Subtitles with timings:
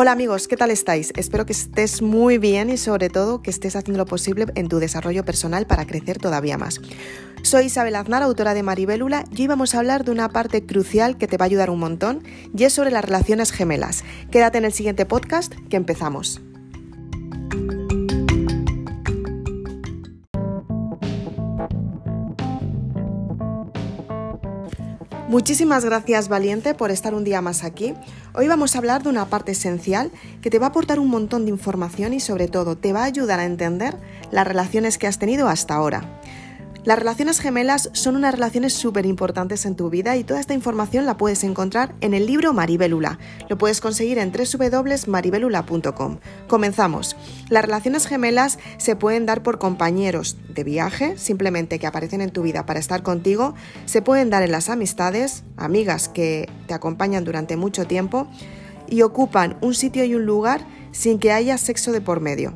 [0.00, 1.12] Hola amigos, ¿qué tal estáis?
[1.16, 4.78] Espero que estés muy bien y sobre todo que estés haciendo lo posible en tu
[4.78, 6.80] desarrollo personal para crecer todavía más.
[7.42, 11.18] Soy Isabel Aznar, autora de Maribélula, y hoy vamos a hablar de una parte crucial
[11.18, 12.22] que te va a ayudar un montón
[12.56, 14.04] y es sobre las relaciones gemelas.
[14.30, 16.42] Quédate en el siguiente podcast que empezamos.
[25.28, 27.92] Muchísimas gracias Valiente por estar un día más aquí.
[28.32, 30.10] Hoy vamos a hablar de una parte esencial
[30.40, 33.04] que te va a aportar un montón de información y sobre todo te va a
[33.04, 33.98] ayudar a entender
[34.30, 36.17] las relaciones que has tenido hasta ahora.
[36.88, 41.04] Las relaciones gemelas son unas relaciones súper importantes en tu vida y toda esta información
[41.04, 43.18] la puedes encontrar en el libro Maribélula.
[43.50, 46.18] Lo puedes conseguir en www.maribelula.com.
[46.48, 47.14] Comenzamos.
[47.50, 52.40] Las relaciones gemelas se pueden dar por compañeros de viaje, simplemente que aparecen en tu
[52.40, 53.54] vida para estar contigo.
[53.84, 58.28] Se pueden dar en las amistades, amigas que te acompañan durante mucho tiempo
[58.88, 62.54] y ocupan un sitio y un lugar sin que haya sexo de por medio.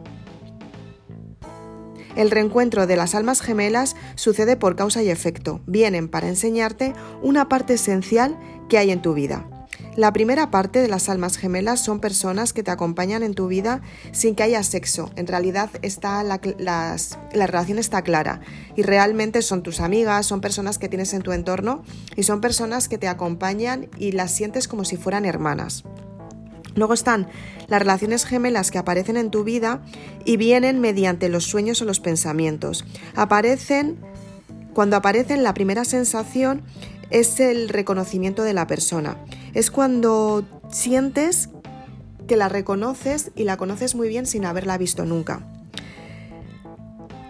[2.17, 5.61] El reencuentro de las almas gemelas sucede por causa y efecto.
[5.67, 8.39] Vienen para enseñarte una parte esencial
[8.69, 9.47] que hay en tu vida.
[9.95, 13.83] La primera parte de las almas gemelas son personas que te acompañan en tu vida
[14.13, 15.11] sin que haya sexo.
[15.17, 18.41] En realidad está la, la, relación está clara
[18.75, 21.83] y realmente son tus amigas, son personas que tienes en tu entorno
[22.17, 25.85] y son personas que te acompañan y las sientes como si fueran hermanas.
[26.75, 27.29] Luego están
[27.69, 29.83] las relaciones gemelas que aparecen en tu vida
[30.25, 32.85] y vienen mediante los sueños o los pensamientos.
[33.15, 33.99] Aparecen,
[34.75, 36.63] cuando aparecen, la primera sensación
[37.11, 39.19] es el reconocimiento de la persona.
[39.53, 41.51] Es cuando sientes
[42.27, 45.47] que la reconoces y la conoces muy bien sin haberla visto nunca.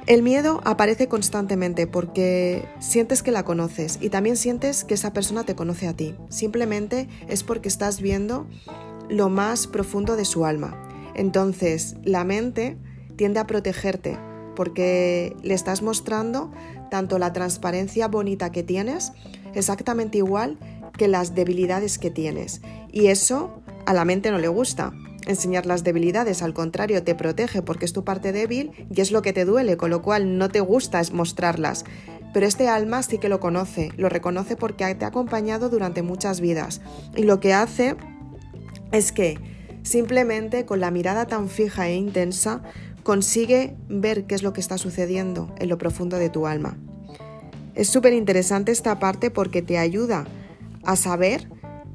[0.07, 5.45] El miedo aparece constantemente porque sientes que la conoces y también sientes que esa persona
[5.45, 6.17] te conoce a ti.
[6.29, 8.47] Simplemente es porque estás viendo
[9.09, 10.77] lo más profundo de su alma.
[11.15, 12.79] Entonces, la mente
[13.17, 14.19] tiende a protegerte
[14.55, 16.51] porque le estás mostrando
[16.91, 19.13] tanto la transparencia bonita que tienes,
[19.55, 20.59] exactamente igual
[20.97, 22.61] que las debilidades que tienes.
[22.91, 24.93] Y eso a la mente no le gusta.
[25.27, 29.23] Enseñar las debilidades, al contrario, te protege porque es tu parte débil y es lo
[29.23, 31.85] que te duele, con lo cual no te gusta es mostrarlas.
[32.35, 36.41] Pero este alma sí que lo conoce, lo reconoce porque te ha acompañado durante muchas
[36.41, 36.81] vidas.
[37.17, 37.97] Y lo que hace
[38.93, 39.39] es que
[39.83, 42.63] simplemente con la mirada tan fija e intensa
[43.03, 46.77] consigue ver qué es lo que está sucediendo en lo profundo de tu alma.
[47.75, 50.27] Es súper interesante esta parte porque te ayuda
[50.85, 51.49] a saber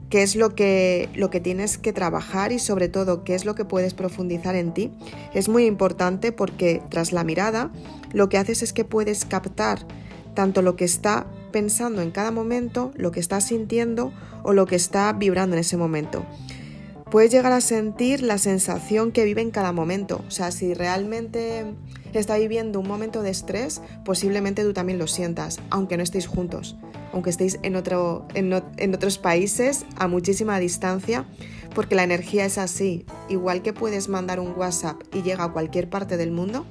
[0.10, 3.56] qué es lo que, lo que tienes que trabajar y sobre todo qué es lo
[3.56, 4.92] que puedes profundizar en ti.
[5.34, 7.72] Es muy importante porque tras la mirada
[8.12, 9.86] lo que haces es que puedes captar
[10.34, 14.12] tanto lo que está pensando en cada momento, lo que está sintiendo
[14.44, 16.26] o lo que está vibrando en ese momento
[17.10, 20.24] puedes llegar a sentir la sensación que vive en cada momento.
[20.28, 21.66] O sea, si realmente
[22.20, 26.76] está viviendo un momento de estrés, posiblemente tú también lo sientas, aunque no estéis juntos,
[27.14, 31.26] aunque estéis en, otro, en, en otros países a muchísima distancia,
[31.76, 33.06] porque la energía es así.
[33.30, 36.66] Igual que puedes mandar un WhatsApp y llega a cualquier parte del mundo,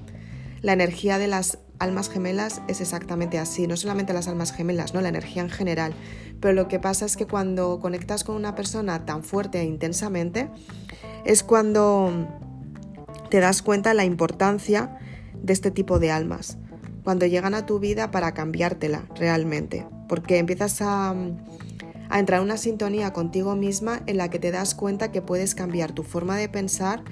[0.67, 5.01] la energía de las almas gemelas es exactamente así, no solamente las almas gemelas, ¿no?
[5.01, 5.95] la energía en general.
[6.41, 10.51] Pero lo que pasa es que cuando conectas con una persona tan fuerte e intensamente,
[11.25, 12.27] es cuando
[13.31, 14.99] te das cuenta de la importancia
[15.41, 16.59] de este tipo de almas,
[17.05, 21.15] cuando llegan a tu vida para cambiártela realmente, porque empiezas a,
[22.09, 25.55] a entrar en una sintonía contigo misma en la que te das cuenta que puedes
[25.55, 27.05] cambiar tu forma de pensar,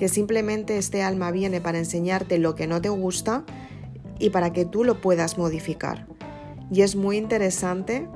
[0.00, 3.44] que simplemente este alma viene para enseñarte lo que no te gusta
[4.18, 6.06] y para que tú lo puedas modificar.
[6.72, 8.08] Y es muy interesante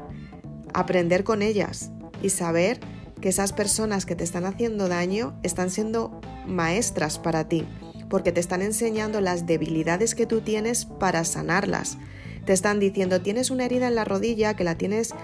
[0.73, 1.91] aprender con ellas
[2.23, 2.81] y saber
[3.21, 7.67] que esas personas que te están haciendo daño están siendo maestras para ti,
[8.09, 11.99] porque te están enseñando las debilidades que tú tienes para sanarlas.
[12.47, 15.15] Te están diciendo, tienes una herida en la rodilla que la tienes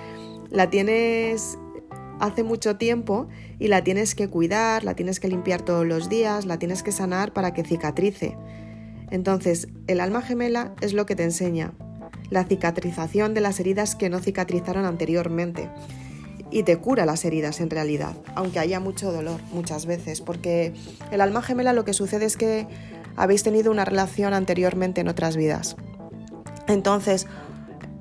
[0.50, 1.56] la tienes
[2.20, 3.28] hace mucho tiempo
[3.58, 6.92] y la tienes que cuidar, la tienes que limpiar todos los días, la tienes que
[6.92, 8.36] sanar para que cicatrice.
[9.10, 11.72] Entonces, el alma gemela es lo que te enseña,
[12.30, 15.68] la cicatrización de las heridas que no cicatrizaron anteriormente.
[16.52, 20.74] Y te cura las heridas en realidad, aunque haya mucho dolor muchas veces, porque
[21.10, 22.66] el alma gemela lo que sucede es que
[23.16, 25.76] habéis tenido una relación anteriormente en otras vidas.
[26.66, 27.26] Entonces,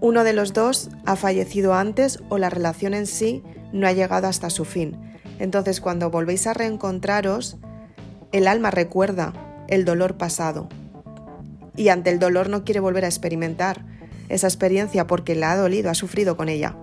[0.01, 4.27] uno de los dos ha fallecido antes o la relación en sí no ha llegado
[4.27, 4.97] hasta su fin.
[5.39, 7.57] Entonces, cuando volvéis a reencontraros,
[8.31, 9.33] el alma recuerda
[9.67, 10.69] el dolor pasado
[11.75, 13.85] y ante el dolor no quiere volver a experimentar
[14.27, 16.75] esa experiencia porque la ha dolido, ha sufrido con ella.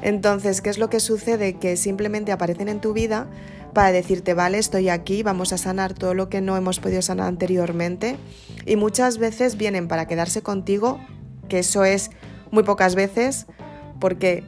[0.00, 1.54] Entonces, ¿qué es lo que sucede?
[1.54, 3.28] Que simplemente aparecen en tu vida
[3.72, 7.26] para decirte, vale, estoy aquí, vamos a sanar todo lo que no hemos podido sanar
[7.26, 8.16] anteriormente.
[8.66, 11.00] Y muchas veces vienen para quedarse contigo,
[11.48, 12.10] que eso es
[12.50, 13.46] muy pocas veces,
[14.00, 14.44] porque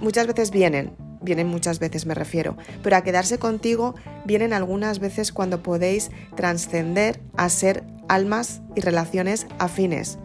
[0.00, 0.92] muchas veces vienen,
[1.22, 7.20] vienen muchas veces me refiero, pero a quedarse contigo vienen algunas veces cuando podéis trascender
[7.36, 10.18] a ser almas y relaciones afines.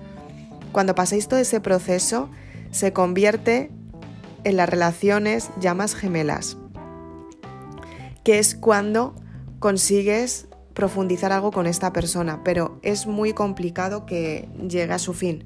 [0.72, 2.30] Cuando paséis todo ese proceso,
[2.72, 3.72] se convierte
[4.44, 6.58] en las relaciones llamas gemelas
[8.28, 9.16] que es cuando
[9.60, 15.46] consigues profundizar algo con esta persona, pero es muy complicado que llegue a su fin.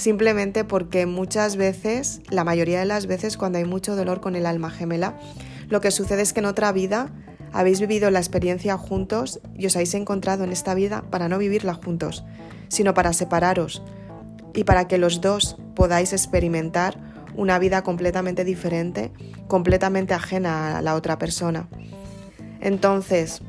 [0.00, 4.46] Simplemente porque muchas veces, la mayoría de las veces cuando hay mucho dolor con el
[4.46, 5.20] alma gemela,
[5.68, 7.10] lo que sucede es que en otra vida
[7.52, 11.74] habéis vivido la experiencia juntos y os habéis encontrado en esta vida para no vivirla
[11.74, 12.24] juntos,
[12.68, 13.82] sino para separaros
[14.54, 16.96] y para que los dos podáis experimentar
[17.36, 19.12] una vida completamente diferente,
[19.48, 21.68] completamente ajena a la otra persona.
[22.62, 23.42] Entonces,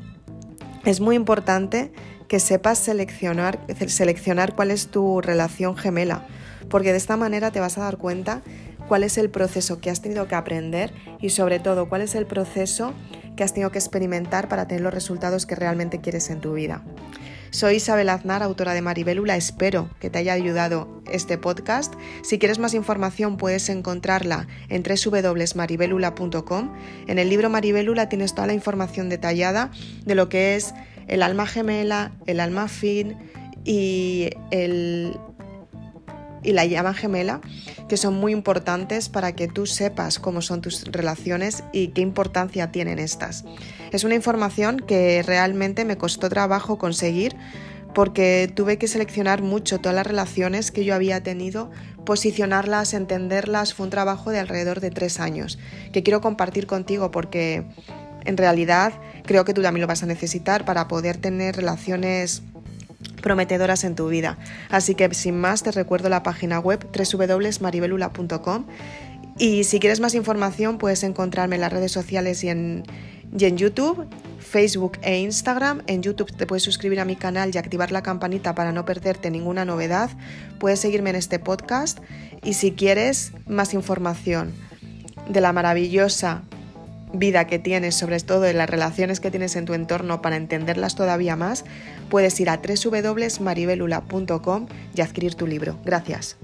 [0.84, 1.94] es muy importante
[2.32, 6.26] que sepas seleccionar, seleccionar cuál es tu relación gemela,
[6.70, 8.40] porque de esta manera te vas a dar cuenta
[8.88, 12.24] cuál es el proceso que has tenido que aprender y sobre todo cuál es el
[12.24, 12.94] proceso
[13.36, 16.82] que has tenido que experimentar para tener los resultados que realmente quieres en tu vida.
[17.50, 19.36] Soy Isabel Aznar, autora de Maribélula.
[19.36, 21.92] Espero que te haya ayudado este podcast.
[22.22, 26.72] Si quieres más información puedes encontrarla en www.maribelula.com.
[27.06, 29.70] En el libro Maribélula tienes toda la información detallada
[30.06, 30.72] de lo que es
[31.08, 33.16] el alma gemela, el alma fin
[33.64, 35.16] y el
[36.44, 37.40] y la llama gemela,
[37.88, 42.72] que son muy importantes para que tú sepas cómo son tus relaciones y qué importancia
[42.72, 43.44] tienen estas.
[43.92, 47.36] Es una información que realmente me costó trabajo conseguir
[47.94, 51.70] porque tuve que seleccionar mucho todas las relaciones que yo había tenido,
[52.06, 53.74] posicionarlas, entenderlas.
[53.74, 55.58] Fue un trabajo de alrededor de tres años
[55.92, 57.66] que quiero compartir contigo porque
[58.24, 58.92] en realidad
[59.24, 62.42] creo que tú también lo vas a necesitar para poder tener relaciones
[63.22, 64.38] prometedoras en tu vida.
[64.68, 68.66] Así que sin más te recuerdo la página web www.maribelula.com
[69.38, 72.82] y si quieres más información puedes encontrarme en las redes sociales y en,
[73.36, 74.06] y en YouTube,
[74.38, 75.82] Facebook e Instagram.
[75.86, 79.30] En YouTube te puedes suscribir a mi canal y activar la campanita para no perderte
[79.30, 80.10] ninguna novedad.
[80.58, 81.98] Puedes seguirme en este podcast
[82.42, 84.52] y si quieres más información
[85.28, 86.42] de la maravillosa
[87.12, 90.94] vida que tienes, sobre todo de las relaciones que tienes en tu entorno para entenderlas
[90.94, 91.64] todavía más,
[92.10, 95.78] puedes ir a www.maribelula.com y adquirir tu libro.
[95.84, 96.36] Gracias.